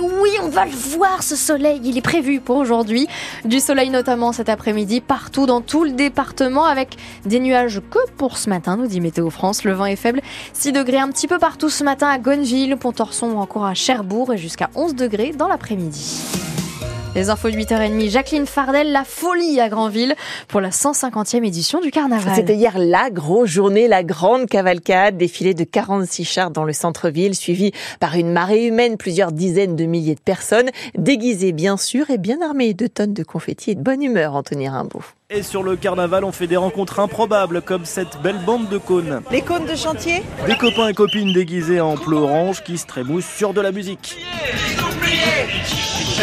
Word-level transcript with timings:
Oui, 0.00 0.30
on 0.42 0.48
va 0.48 0.64
le 0.64 0.70
voir 0.70 1.22
ce 1.22 1.36
soleil. 1.36 1.80
Il 1.84 1.98
est 1.98 2.02
prévu 2.02 2.40
pour 2.40 2.56
aujourd'hui. 2.56 3.06
Du 3.44 3.60
soleil 3.60 3.90
notamment 3.90 4.32
cet 4.32 4.48
après-midi 4.48 5.00
partout 5.00 5.46
dans 5.46 5.60
tout 5.60 5.84
le 5.84 5.92
département 5.92 6.64
avec 6.64 6.96
des 7.24 7.40
nuages 7.40 7.80
que 7.90 7.98
pour 8.16 8.38
ce 8.38 8.48
matin, 8.48 8.76
nous 8.76 8.86
dit 8.86 9.00
Météo 9.00 9.30
France. 9.30 9.64
Le 9.64 9.72
vent 9.72 9.86
est 9.86 9.96
faible. 9.96 10.20
6 10.52 10.72
degrés 10.72 10.98
un 10.98 11.08
petit 11.08 11.28
peu 11.28 11.38
partout 11.38 11.68
ce 11.68 11.84
matin 11.84 12.08
à 12.08 12.18
Gonneville, 12.18 12.76
Pontorson 12.76 13.30
ou 13.32 13.38
encore 13.38 13.66
à 13.66 13.74
Cherbourg 13.74 14.32
et 14.32 14.38
jusqu'à 14.38 14.70
11 14.74 14.94
degrés 14.94 15.32
dans 15.32 15.48
l'après-midi. 15.48 16.41
Les 17.14 17.28
infos 17.28 17.50
de 17.50 17.56
8h30, 17.56 18.08
Jacqueline 18.08 18.46
Fardel, 18.46 18.90
la 18.90 19.04
folie 19.04 19.60
à 19.60 19.68
Granville 19.68 20.14
pour 20.48 20.62
la 20.62 20.70
150e 20.70 21.44
édition 21.44 21.78
du 21.80 21.90
carnaval. 21.90 22.34
C'était 22.34 22.54
hier 22.54 22.78
la 22.78 23.10
grosse 23.10 23.50
journée, 23.50 23.86
la 23.86 24.02
grande 24.02 24.46
cavalcade, 24.46 25.18
défilé 25.18 25.52
de 25.52 25.64
46 25.64 26.24
chars 26.24 26.50
dans 26.50 26.64
le 26.64 26.72
centre-ville, 26.72 27.34
suivi 27.34 27.72
par 28.00 28.14
une 28.14 28.32
marée 28.32 28.64
humaine, 28.64 28.96
plusieurs 28.96 29.30
dizaines 29.30 29.76
de 29.76 29.84
milliers 29.84 30.14
de 30.14 30.20
personnes, 30.20 30.70
déguisées 30.96 31.52
bien 31.52 31.76
sûr 31.76 32.08
et 32.08 32.16
bien 32.16 32.40
armées 32.40 32.72
de 32.72 32.86
tonnes 32.86 33.12
de 33.12 33.24
confettis 33.24 33.72
et 33.72 33.74
de 33.74 33.82
bonne 33.82 34.02
humeur, 34.02 34.34
Anthony 34.34 34.70
Rimbaud. 34.70 35.02
Et 35.28 35.42
sur 35.42 35.62
le 35.62 35.76
carnaval, 35.76 36.24
on 36.24 36.32
fait 36.32 36.46
des 36.46 36.56
rencontres 36.56 36.98
improbables 36.98 37.60
comme 37.60 37.84
cette 37.84 38.22
belle 38.22 38.38
bande 38.38 38.70
de 38.70 38.78
cônes. 38.78 39.20
Les 39.30 39.42
cônes 39.42 39.66
de 39.66 39.76
chantier? 39.76 40.22
Des 40.46 40.56
copains 40.56 40.88
et 40.88 40.94
copines 40.94 41.34
déguisés 41.34 41.80
en 41.82 41.94
bleu 41.94 42.16
orange 42.16 42.64
qui 42.64 42.78
se 42.78 42.86
trémoussent 42.86 43.28
sur 43.36 43.52
de 43.52 43.60
la 43.60 43.70
musique. 43.70 44.16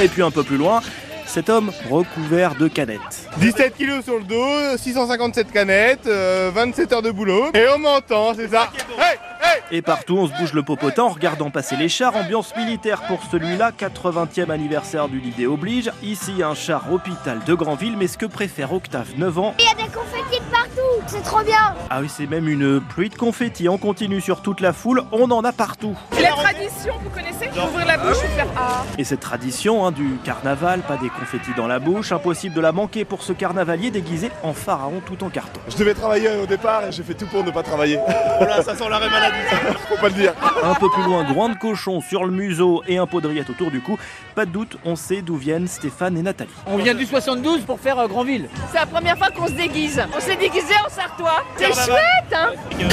Et 0.01 0.07
puis 0.07 0.21
un 0.21 0.31
peu 0.31 0.43
plus 0.43 0.55
loin, 0.55 0.79
cet 1.25 1.49
homme 1.49 1.71
recouvert 1.89 2.55
de 2.55 2.69
canettes. 2.69 3.27
17 3.37 3.75
kilos 3.75 4.05
sur 4.05 4.17
le 4.17 4.23
dos, 4.23 4.77
657 4.77 5.51
canettes, 5.51 6.07
27 6.07 6.93
heures 6.93 7.01
de 7.01 7.11
boulot. 7.11 7.51
Et 7.53 7.65
on 7.75 7.79
m'entend, 7.79 8.33
c'est 8.33 8.47
ça. 8.47 8.71
Hey, 8.97 9.17
hey 9.43 9.77
Et 9.77 9.81
partout, 9.81 10.17
on 10.17 10.27
se 10.27 10.33
bouge 10.39 10.53
le 10.53 10.63
popotin 10.63 11.03
en 11.03 11.09
regardant 11.09 11.49
passer 11.49 11.75
les 11.75 11.89
chars. 11.89 12.15
Ambiance 12.15 12.55
militaire 12.55 13.01
pour 13.07 13.19
celui-là, 13.29 13.71
80e 13.77 14.49
anniversaire 14.49 15.09
du 15.09 15.19
Lidé 15.19 15.47
oblige. 15.47 15.91
Ici, 16.01 16.41
un 16.41 16.55
char 16.55 16.89
hôpital 16.93 17.39
de 17.45 17.53
Granville, 17.53 17.97
mais 17.97 18.07
ce 18.07 18.17
que 18.17 18.25
préfère 18.25 18.71
Octave, 18.71 19.09
9 19.17 19.37
ans. 19.37 19.55
Il 19.59 19.65
y 19.65 19.67
a 19.67 19.73
des 19.73 19.91
confettis 19.91 20.39
de 20.39 20.49
partout, 20.49 20.78
c'est 21.07 21.23
trop 21.23 21.43
bien. 21.43 21.73
Ah 21.89 21.99
oui, 22.01 22.07
c'est 22.09 22.27
même 22.27 22.47
une 22.47 22.79
pluie 22.81 23.09
de 23.09 23.15
confettis. 23.15 23.69
On 23.69 23.77
continue 23.77 24.21
sur 24.21 24.41
toute 24.41 24.61
la 24.61 24.73
foule, 24.73 25.03
on 25.11 25.29
en 25.31 25.43
a 25.43 25.51
partout. 25.51 25.95
La 26.21 26.29
tradition, 26.29 26.93
vous 27.03 27.09
connaissez 27.09 27.49
Ouvrir 27.59 27.85
la 27.87 27.97
bouche 27.97 28.17
et 28.23 28.27
faire 28.35 28.47
Ah. 28.57 28.83
Et 28.97 29.03
cette 29.03 29.19
tradition 29.19 29.85
hein, 29.85 29.91
du 29.91 30.17
carnaval, 30.23 30.81
pas 30.81 30.97
des 30.97 31.09
confettis 31.09 31.51
dans 31.57 31.67
la 31.67 31.79
bouche, 31.79 32.11
impossible 32.11 32.55
de 32.55 32.61
la 32.61 32.71
manquer 32.71 33.03
pour 33.05 33.21
ce 33.23 33.33
carnavalier 33.33 33.91
déguisé 33.91 34.31
en 34.43 34.53
pharaon 34.53 35.01
tout 35.05 35.23
en 35.23 35.29
carton. 35.29 35.59
Je 35.67 35.75
devais 35.77 35.93
travailler 35.93 36.29
au 36.41 36.45
départ 36.45 36.85
et 36.85 36.91
j'ai 36.91 37.03
fait 37.03 37.15
tout 37.15 37.25
pour 37.27 37.43
ne 37.43 37.51
pas 37.51 37.63
travailler. 37.63 37.99
Voilà, 38.37 38.61
ça 38.61 38.75
sent 38.75 38.87
l'arrêt 38.89 39.09
maladie. 39.09 39.35
Faut 39.89 39.97
pas 39.97 40.07
le 40.09 40.13
dire. 40.13 40.33
Un 40.63 40.73
peu 40.75 40.89
plus 40.89 41.03
loin, 41.03 41.23
groin 41.23 41.49
de 41.49 41.55
cochon 41.57 42.01
sur 42.01 42.23
le 42.25 42.31
museau 42.31 42.81
et 42.87 42.97
un 42.97 43.07
pot 43.07 43.19
de 43.21 43.27
rillettes 43.27 43.49
autour 43.49 43.71
du 43.71 43.81
cou. 43.81 43.97
Pas 44.35 44.45
de 44.45 44.51
doute, 44.51 44.77
on 44.85 44.95
sait 44.95 45.21
d'où 45.21 45.35
viennent 45.35 45.67
Stéphane 45.67 46.17
et 46.17 46.21
Nathalie. 46.21 46.49
On 46.67 46.77
vient 46.77 46.95
du 46.95 47.05
72 47.05 47.61
pour 47.61 47.79
faire 47.79 47.99
euh, 47.99 48.07
Grandville. 48.07 48.47
C'est 48.71 48.79
la 48.79 48.85
première 48.85 49.17
fois 49.17 49.29
qu'on 49.31 49.47
se 49.47 49.53
déguise. 49.53 50.01
On 50.15 50.19
s'est 50.21 50.37
déguisé 50.37 50.73
en 50.85 50.88
Sartois. 50.89 51.43
C'est 51.57 51.73
chouette, 51.73 52.33
hein 52.33 52.51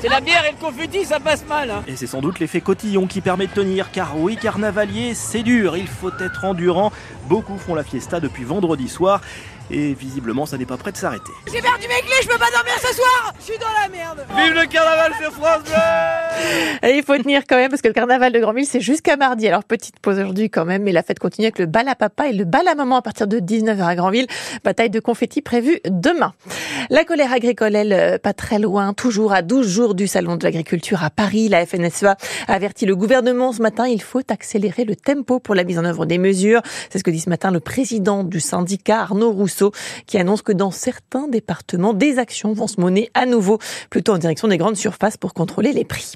C'est 0.00 0.08
la 0.08 0.20
bière 0.20 0.44
et 0.46 0.52
le 0.52 0.56
confetti, 0.64 1.04
ça 1.04 1.18
passe 1.20 1.44
mal. 1.46 1.70
hein. 1.70 1.82
Et 1.86 1.96
c'est 1.96 2.06
sans 2.06 2.20
doute 2.20 2.38
l'effet 2.38 2.60
cotillon 2.60 3.06
qui 3.06 3.20
permet 3.20 3.46
de 3.46 3.52
tenir, 3.52 3.90
car 3.90 4.18
oui, 4.18 4.36
carnavalier, 4.36 5.14
c'est 5.14 5.42
dur, 5.42 5.76
il 5.76 5.88
faut 5.88 6.10
être 6.20 6.44
endurant. 6.44 6.92
Beaucoup 7.28 7.58
font 7.58 7.74
la 7.74 7.84
fiesta 7.84 8.20
depuis 8.20 8.44
vendredi 8.44 8.88
soir, 8.88 9.20
et 9.70 9.92
visiblement, 9.92 10.46
ça 10.46 10.56
n'est 10.56 10.64
pas 10.64 10.78
prêt 10.78 10.92
de 10.92 10.96
s'arrêter. 10.96 11.32
J'ai 11.46 11.60
perdu 11.60 11.86
mes 11.88 12.00
clés, 12.00 12.22
je 12.22 12.28
peux 12.28 12.38
pas 12.38 12.50
dormir 12.50 12.72
ce 12.80 12.94
soir. 12.94 13.34
Je 13.38 13.44
suis 13.44 13.58
dans 13.58 13.66
la 13.82 13.88
merde. 13.88 14.24
Vive 14.34 14.54
le 14.54 14.66
carnaval 14.66 15.12
sur 15.20 15.32
France 15.32 15.62
Bleu 15.64 15.74
Et 16.88 16.96
il 16.96 17.02
faut 17.02 17.16
tenir 17.18 17.42
quand 17.46 17.56
même 17.56 17.68
parce 17.68 17.82
que 17.82 17.88
le 17.88 17.94
carnaval 17.94 18.32
de 18.32 18.38
Grandville 18.38 18.64
c'est 18.64 18.80
jusqu'à 18.80 19.16
mardi. 19.16 19.46
Alors 19.46 19.64
petite 19.64 19.98
pause 20.00 20.18
aujourd'hui 20.18 20.48
quand 20.48 20.64
même, 20.64 20.84
mais 20.84 20.92
la 20.92 21.02
fête 21.02 21.18
continue 21.18 21.46
avec 21.46 21.58
le 21.58 21.66
bal 21.66 21.86
à 21.88 21.94
papa 21.94 22.28
et 22.28 22.32
le 22.32 22.44
bal 22.44 22.66
à 22.66 22.74
maman 22.74 22.96
à 22.96 23.02
partir 23.02 23.26
de 23.26 23.40
19h 23.40 23.82
à 23.84 23.94
Grandville. 23.94 24.26
Bataille 24.64 24.90
de 24.90 25.00
confettis 25.00 25.42
prévue 25.42 25.80
demain. 25.84 26.32
La 26.88 27.04
colère 27.04 27.32
agricole, 27.32 27.76
elle, 27.76 27.92
euh, 27.92 28.18
pas 28.18 28.32
très 28.32 28.58
loin, 28.58 28.94
toujours 28.94 29.32
à 29.32 29.42
12 29.42 29.68
jours 29.68 29.94
du 29.94 30.06
salon 30.06 30.36
de 30.36 30.44
l'agriculture 30.44 31.04
à 31.04 31.10
Paris. 31.10 31.48
La 31.48 31.66
FNSEA 31.66 32.16
a 32.46 32.52
averti 32.52 32.86
le 32.86 32.96
gouvernement 32.96 33.52
ce 33.52 33.60
matin, 33.60 33.86
il 33.86 34.00
faut 34.00 34.22
accélérer 34.30 34.84
le 34.84 34.96
tempo 34.96 35.40
pour 35.40 35.54
la 35.54 35.64
mise 35.64 35.78
en 35.78 35.84
œuvre 35.84 36.06
des 36.06 36.18
mesures. 36.18 36.62
C'est 36.90 36.98
ce 36.98 37.04
que 37.04 37.10
dit 37.10 37.17
ce 37.20 37.30
matin 37.30 37.50
le 37.50 37.60
président 37.60 38.24
du 38.24 38.40
syndicat 38.40 39.00
Arnaud 39.00 39.32
Rousseau 39.32 39.72
qui 40.06 40.18
annonce 40.18 40.42
que 40.42 40.52
dans 40.52 40.70
certains 40.70 41.28
départements, 41.28 41.94
des 41.94 42.18
actions 42.18 42.52
vont 42.52 42.66
se 42.66 42.80
mener 42.80 43.10
à 43.14 43.26
nouveau, 43.26 43.58
plutôt 43.90 44.12
en 44.12 44.18
direction 44.18 44.48
des 44.48 44.58
grandes 44.58 44.76
surfaces 44.76 45.16
pour 45.16 45.34
contrôler 45.34 45.72
les 45.72 45.84
prix. 45.84 46.14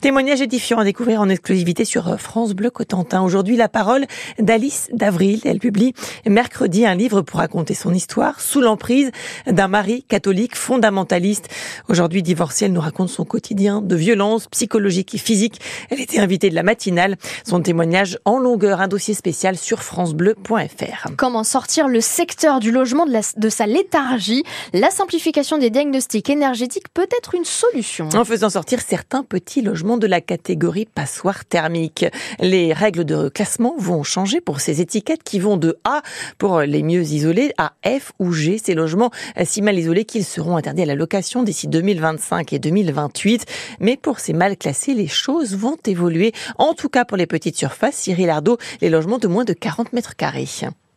Témoignage 0.00 0.40
édifiant 0.40 0.78
à 0.78 0.84
découvrir 0.84 1.20
en 1.20 1.28
exclusivité 1.28 1.84
sur 1.84 2.20
France 2.20 2.54
Bleu 2.54 2.70
Cotentin. 2.70 3.22
Aujourd'hui, 3.22 3.56
la 3.56 3.68
parole 3.68 4.06
d'Alice 4.38 4.88
d'Avril. 4.92 5.40
Elle 5.44 5.58
publie 5.58 5.94
mercredi 6.26 6.86
un 6.86 6.94
livre 6.94 7.22
pour 7.22 7.40
raconter 7.40 7.74
son 7.74 7.92
histoire 7.94 8.40
sous 8.40 8.60
l'emprise 8.60 9.10
d'un 9.46 9.68
mari 9.68 10.02
catholique 10.02 10.56
fondamentaliste. 10.56 11.48
Aujourd'hui 11.88 12.22
divorcée, 12.22 12.66
elle 12.66 12.72
nous 12.72 12.80
raconte 12.80 13.08
son 13.08 13.24
quotidien 13.24 13.80
de 13.80 13.96
violence 13.96 14.48
psychologique 14.48 15.14
et 15.14 15.18
physique. 15.18 15.60
Elle 15.90 16.00
était 16.00 16.18
invitée 16.18 16.50
de 16.50 16.54
la 16.54 16.62
matinale. 16.62 17.16
Son 17.46 17.60
témoignage 17.60 18.18
en 18.24 18.38
longueur, 18.38 18.80
un 18.80 18.88
dossier 18.88 19.14
spécial 19.14 19.56
sur 19.56 19.82
Comment 21.16 21.44
sortir 21.44 21.88
le 21.88 22.00
secteur 22.00 22.60
du 22.60 22.70
logement 22.70 23.06
de, 23.06 23.12
de 23.36 23.48
sa 23.48 23.66
léthargie 23.66 24.42
La 24.72 24.90
simplification 24.90 25.58
des 25.58 25.70
diagnostics 25.70 26.28
énergétiques 26.30 26.88
peut 26.92 27.08
être 27.16 27.34
une 27.34 27.44
solution. 27.44 28.08
en 28.14 28.24
faisant 28.24 28.50
sortir 28.50 28.80
certains 28.80 29.22
petits 29.22 29.62
logements 29.62 29.96
de 29.96 30.06
la 30.06 30.20
catégorie 30.20 30.86
passoire 30.86 31.44
thermique. 31.44 32.04
Les 32.40 32.72
règles 32.72 33.04
de 33.04 33.28
classement 33.28 33.74
vont 33.78 34.02
changer 34.02 34.40
pour 34.40 34.60
ces 34.60 34.80
étiquettes 34.80 35.22
qui 35.22 35.38
vont 35.38 35.56
de 35.56 35.78
A 35.84 36.02
pour 36.38 36.60
les 36.60 36.82
mieux 36.82 37.02
isolés 37.02 37.52
à 37.58 37.72
F 37.86 38.12
ou 38.18 38.32
G, 38.32 38.58
ces 38.62 38.74
logements 38.74 39.10
si 39.44 39.62
mal 39.62 39.78
isolés 39.78 40.04
qu'ils 40.04 40.24
seront 40.24 40.56
interdits 40.56 40.82
à 40.82 40.86
la 40.86 40.94
location 40.94 41.42
d'ici 41.42 41.68
2025 41.68 42.52
et 42.52 42.58
2028. 42.58 43.44
Mais 43.80 43.96
pour 43.96 44.20
ces 44.20 44.32
mal 44.32 44.56
classés, 44.56 44.94
les 44.94 45.08
choses 45.08 45.56
vont 45.56 45.76
évoluer. 45.86 46.32
En 46.58 46.74
tout 46.74 46.88
cas 46.88 47.04
pour 47.04 47.16
les 47.16 47.26
petites 47.26 47.56
surfaces, 47.56 47.96
Cyril 47.96 48.30
Ardo, 48.30 48.58
les 48.80 48.90
logements 48.90 49.18
de 49.18 49.28
moins 49.28 49.44
de 49.44 49.52
40 49.52 49.92
mètres 49.92 50.16
carrés. 50.16 50.23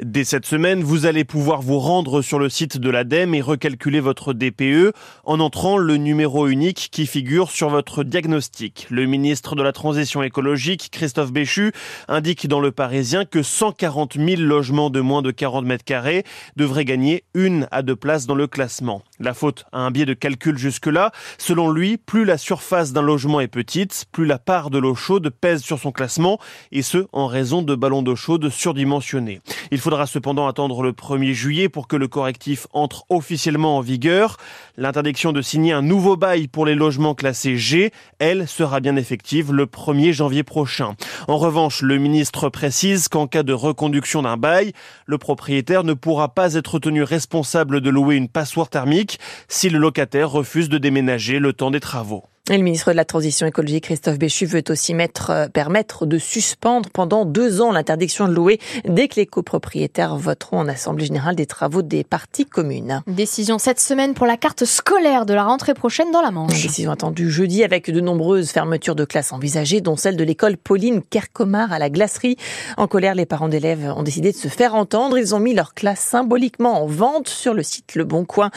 Dès 0.03 0.25
cette 0.25 0.45
semaine, 0.45 0.83
vous 0.83 1.07
allez 1.07 1.23
pouvoir 1.23 1.63
vous 1.63 1.79
rendre 1.79 2.21
sur 2.21 2.37
le 2.37 2.49
site 2.49 2.77
de 2.77 2.91
l'ADEME 2.91 3.33
et 3.33 3.41
recalculer 3.41 3.99
votre 3.99 4.33
DPE 4.33 4.93
en 5.23 5.39
entrant 5.39 5.77
le 5.77 5.97
numéro 5.97 6.47
unique 6.47 6.89
qui 6.91 7.07
figure 7.07 7.49
sur 7.49 7.69
votre 7.69 8.03
diagnostic. 8.03 8.85
Le 8.91 9.07
ministre 9.07 9.55
de 9.55 9.63
la 9.63 9.71
Transition 9.71 10.21
écologique, 10.21 10.89
Christophe 10.91 11.31
Béchu, 11.31 11.71
indique 12.07 12.47
dans 12.47 12.59
Le 12.59 12.71
Parisien 12.71 13.25
que 13.25 13.41
140 13.41 14.17
000 14.19 14.41
logements 14.43 14.91
de 14.91 15.01
moins 15.01 15.23
de 15.23 15.31
40 15.31 15.65
mètres 15.65 15.83
carrés 15.83 16.23
devraient 16.57 16.85
gagner 16.85 17.23
une 17.33 17.67
à 17.71 17.81
deux 17.81 17.95
places 17.95 18.27
dans 18.27 18.35
le 18.35 18.45
classement. 18.45 19.01
La 19.19 19.33
faute 19.33 19.65
a 19.71 19.79
un 19.79 19.89
biais 19.89 20.05
de 20.05 20.13
calcul 20.13 20.57
jusque-là. 20.59 21.11
Selon 21.39 21.71
lui, 21.71 21.97
plus 21.97 22.23
la 22.23 22.37
surface 22.37 22.93
d'un 22.93 23.01
logement 23.01 23.39
est 23.39 23.47
petite, 23.47 24.05
plus 24.11 24.27
la 24.27 24.37
part 24.37 24.69
de 24.69 24.77
l'eau 24.77 24.93
chaude 24.93 25.29
pèse 25.29 25.63
sur 25.63 25.79
son 25.79 25.91
classement, 25.91 26.39
et 26.71 26.83
ce, 26.83 27.07
en 27.13 27.25
raison 27.25 27.63
de 27.63 27.73
ballons 27.73 28.03
d'eau 28.03 28.15
chaude 28.15 28.49
surdimensionnés. 28.49 29.41
Il 29.71 29.79
faudra 29.79 30.05
cependant 30.05 30.47
attendre 30.47 30.83
le 30.83 30.91
1er 30.91 31.33
juillet 31.33 31.67
pour 31.67 31.87
que 31.87 31.95
le 31.95 32.07
correctif 32.07 32.67
entre 32.73 33.05
officiellement 33.09 33.77
en 33.77 33.81
vigueur. 33.81 34.37
L'interdiction 34.77 35.31
de 35.31 35.41
signer 35.41 35.73
un 35.73 35.81
nouveau 35.81 36.15
bail 36.15 36.47
pour 36.47 36.67
les 36.67 36.75
logements 36.75 37.15
classés 37.15 37.57
G, 37.57 37.91
elle, 38.19 38.47
sera 38.47 38.81
bien 38.81 38.97
effective 38.97 39.51
le 39.51 39.65
1er 39.65 40.11
janvier 40.11 40.43
prochain. 40.43 40.95
En 41.27 41.37
revanche, 41.37 41.81
le 41.81 41.97
ministre 41.97 42.49
précise 42.49 43.07
qu'en 43.07 43.25
cas 43.25 43.41
de 43.41 43.53
reconduction 43.53 44.21
d'un 44.21 44.37
bail, 44.37 44.73
le 45.07 45.17
propriétaire 45.17 45.83
ne 45.83 45.93
pourra 45.93 46.35
pas 46.35 46.53
être 46.53 46.77
tenu 46.77 47.01
responsable 47.01 47.81
de 47.81 47.89
louer 47.89 48.15
une 48.15 48.29
passoire 48.29 48.69
thermique 48.69 49.06
si 49.47 49.69
le 49.69 49.79
locataire 49.79 50.29
refuse 50.29 50.69
de 50.69 50.77
déménager 50.77 51.39
le 51.39 51.53
temps 51.53 51.71
des 51.71 51.79
travaux. 51.79 52.25
Et 52.49 52.55
le 52.55 52.63
ministre 52.63 52.91
de 52.91 52.95
la 52.95 53.03
Transition 53.03 53.45
écologique, 53.45 53.83
Christophe 53.83 54.17
Béchu, 54.17 54.45
veut 54.45 54.63
aussi 54.69 54.93
mettre, 54.93 55.31
euh, 55.31 55.47
permettre 55.49 56.05
de 56.05 56.17
suspendre 56.17 56.89
pendant 56.89 57.25
deux 57.25 57.59
ans 57.59 57.73
l'interdiction 57.73 58.25
de 58.25 58.33
louer 58.33 58.57
dès 58.85 59.09
que 59.09 59.15
les 59.17 59.25
copropriétaires 59.25 60.15
voteront 60.15 60.59
en 60.59 60.69
Assemblée 60.69 61.07
générale 61.07 61.35
des 61.35 61.45
travaux 61.45 61.81
des 61.81 62.05
parties 62.05 62.45
communes. 62.45 63.03
Décision 63.05 63.59
cette 63.59 63.81
semaine 63.81 64.13
pour 64.13 64.25
la 64.25 64.37
carte 64.37 64.63
scolaire 64.63 65.25
de 65.25 65.33
la 65.33 65.43
rentrée 65.43 65.73
prochaine 65.73 66.09
dans 66.11 66.21
la 66.21 66.29
Une 66.29 66.35
Manche. 66.35 66.61
décision 66.61 66.91
attendue 66.91 67.29
jeudi 67.29 67.65
avec 67.65 67.91
de 67.91 67.99
nombreuses 67.99 68.51
fermetures 68.51 68.95
de 68.95 69.03
classes 69.03 69.33
envisagées, 69.33 69.81
dont 69.81 69.97
celle 69.97 70.15
de 70.15 70.23
l'école 70.23 70.55
Pauline 70.55 71.01
Kercomar 71.01 71.73
à 71.73 71.79
la 71.79 71.89
glacerie. 71.89 72.37
En 72.77 72.87
colère, 72.87 73.15
les 73.15 73.25
parents 73.25 73.49
d'élèves 73.49 73.93
ont 73.93 74.03
décidé 74.03 74.31
de 74.31 74.37
se 74.37 74.47
faire 74.47 74.73
entendre. 74.73 75.17
Ils 75.17 75.35
ont 75.35 75.39
mis 75.39 75.53
leur 75.53 75.73
classe 75.73 75.99
symboliquement 75.99 76.81
en 76.81 76.85
vente 76.85 77.27
sur 77.27 77.53
le 77.53 77.63
site 77.63 77.95
Le 77.95 78.05
Bon 78.05 78.23
Coin 78.23 78.51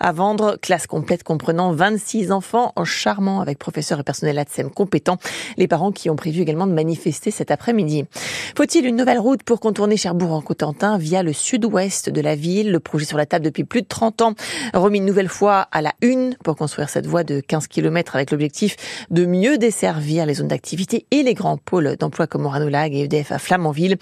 à 0.00 0.10
vendre. 0.10 0.58
Classe 0.60 0.88
complète 0.88 1.22
comprenant 1.22 1.70
26 1.70 2.32
enfants 2.32 2.72
charmants 2.84 3.35
avec 3.40 3.58
professeurs 3.58 4.00
et 4.00 4.02
personnel 4.02 4.38
ATSEM 4.38 4.70
compétents. 4.70 5.18
Les 5.56 5.68
parents 5.68 5.92
qui 5.92 6.10
ont 6.10 6.16
prévu 6.16 6.42
également 6.42 6.66
de 6.66 6.72
manifester 6.72 7.30
cet 7.30 7.50
après-midi. 7.50 8.04
Faut-il 8.56 8.86
une 8.86 8.96
nouvelle 8.96 9.18
route 9.18 9.42
pour 9.42 9.60
contourner 9.60 9.96
Cherbourg 9.96 10.32
en 10.32 10.40
Cotentin 10.40 10.98
via 10.98 11.22
le 11.22 11.32
sud-ouest 11.32 12.10
de 12.10 12.20
la 12.20 12.34
ville? 12.34 12.70
Le 12.70 12.80
projet 12.80 13.04
sur 13.04 13.18
la 13.18 13.26
table 13.26 13.44
depuis 13.44 13.64
plus 13.64 13.82
de 13.82 13.86
30 13.86 14.22
ans, 14.22 14.34
remis 14.74 14.98
une 14.98 15.04
nouvelle 15.04 15.28
fois 15.28 15.68
à 15.72 15.82
la 15.82 15.92
une 16.02 16.34
pour 16.42 16.56
construire 16.56 16.88
cette 16.88 17.06
voie 17.06 17.24
de 17.24 17.40
15 17.40 17.66
km 17.66 18.16
avec 18.16 18.30
l'objectif 18.30 18.76
de 19.10 19.26
mieux 19.26 19.58
desservir 19.58 20.26
les 20.26 20.34
zones 20.34 20.48
d'activité 20.48 21.06
et 21.10 21.22
les 21.22 21.34
grands 21.34 21.56
pôles 21.56 21.96
d'emploi 21.96 22.26
comme 22.26 22.42
Morano 22.42 22.68
Lag 22.68 22.94
et 22.94 23.04
EDF 23.04 23.32
à 23.32 23.38
Flamanville. 23.38 23.96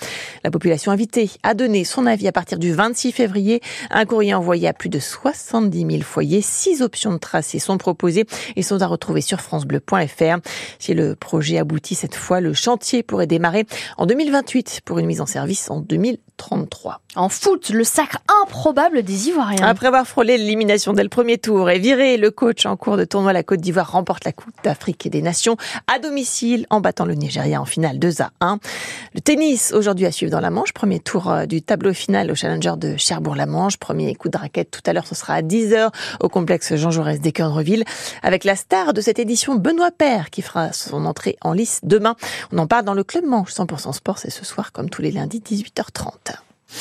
La 0.45 0.51
population 0.51 0.93
invitée 0.93 1.31
a 1.43 1.55
donné 1.55 1.85
son 1.85 2.07
avis 2.07 2.29
à 2.29 2.33
partir 2.33 2.59
du 2.59 2.73
26 2.73 3.13
février. 3.13 3.61
Un 3.91 4.05
courrier 4.05 4.35
envoyé 4.35 4.69
à 4.69 4.73
plus 4.73 4.89
de 4.89 4.99
70 4.99 5.87
000 5.91 6.03
foyers. 6.03 6.41
Six 6.43 6.83
options 6.83 7.13
de 7.13 7.19
tracé 7.19 7.59
sont 7.59 7.79
proposées 7.79 8.27
et 8.57 8.63
sont 8.63 8.83
à 8.83 8.87
retrouver 8.87 9.21
sur 9.25 9.41
francebleu.fr. 9.41 10.39
Si 10.79 10.95
le 10.95 11.17
projet 11.17 11.59
aboutit 11.59 11.95
cette 11.95 12.15
fois, 12.15 12.41
le 12.41 12.53
chantier 12.53 13.03
pourrait 13.03 13.27
démarrer 13.27 13.67
en 13.97 14.07
2028 14.07 14.83
pour 14.85 14.99
une 14.99 15.07
mise 15.07 15.21
en 15.21 15.27
service 15.27 15.71
en 15.71 15.81
2033. 16.39 17.01
En 17.17 17.29
foot, 17.29 17.71
le 17.71 17.85
sacre 17.85 18.19
improbable 18.43 19.03
des 19.03 19.29
Ivoiriens. 19.29 19.67
Après 19.67 19.87
avoir 19.87 20.07
frôlé 20.07 20.37
l'élimination 20.37 20.93
dès 20.93 21.03
le 21.03 21.09
premier 21.09 21.39
tour 21.39 21.71
et 21.71 21.79
viré 21.79 22.17
le 22.17 22.31
coach 22.31 22.67
en 22.67 22.77
cours 22.77 22.97
de 22.97 23.05
tournoi, 23.05 23.33
la 23.33 23.43
Côte 23.43 23.61
d'Ivoire 23.61 23.93
remporte 23.93 24.25
la 24.25 24.33
Coupe 24.33 24.55
d'Afrique 24.65 25.07
et 25.07 25.11
des 25.11 25.23
Nations 25.23 25.57
à 25.93 25.99
domicile 25.99 26.67
en 26.71 26.81
battant 26.81 27.05
le 27.05 27.15
Nigeria 27.15 27.61
en 27.61 27.65
finale 27.65 27.99
2 27.99 28.23
à 28.23 28.31
1. 28.41 28.59
Le 29.15 29.21
tennis 29.21 29.73
aujourd'hui 29.73 30.07
à 30.07 30.13
suivre 30.13 30.33
dans 30.33 30.41
la 30.41 30.51
Manche. 30.51 30.73
Premier 30.73 30.99
tour 30.99 31.31
euh, 31.31 31.47
du 31.47 31.63
tableau 31.63 31.93
final 31.93 32.31
au 32.31 32.35
Challenger 32.35 32.75
de 32.77 32.97
Cherbourg-la-Manche. 32.97 33.77
Premier 33.77 34.15
coup 34.15 34.29
de 34.29 34.37
raquette 34.37 34.71
tout 34.71 34.83
à 34.87 34.93
l'heure, 34.93 35.07
ce 35.07 35.15
sera 35.15 35.35
à 35.35 35.43
10h 35.43 35.91
au 36.21 36.29
complexe 36.29 36.75
Jean 36.75 36.91
Jaurès 36.91 37.21
d'Équeurdreville 37.21 37.85
avec 38.23 38.45
la 38.45 38.57
star 38.57 38.93
de 38.93 39.01
cette 39.01 39.19
édition, 39.19 39.55
Benoît 39.55 39.93
Père, 39.93 40.31
qui 40.31 40.43
fera 40.43 40.73
son 40.73 41.07
entrée 41.07 41.37
en 41.43 41.53
lice 41.53 41.81
demain. 41.85 42.17
On 42.53 42.59
en 42.59 42.67
parle 42.67 42.85
dans 42.85 42.95
le 42.95 43.05
Club 43.05 43.25
Manche 43.25 43.53
100% 43.53 43.93
Sport, 43.93 44.19
c'est 44.19 44.31
ce 44.31 44.45
soir 44.45 44.73
comme 44.73 44.91
tous 44.91 45.03
les 45.03 45.13
lundis 45.13 45.41
18h30. 45.41 46.34